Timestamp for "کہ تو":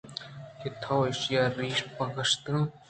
0.59-0.93